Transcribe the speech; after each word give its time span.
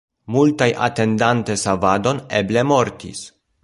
Multaj 0.35 0.69
atendante 0.85 1.59
savadon 1.67 2.25
eble 2.43 2.69
mortis. 2.75 3.27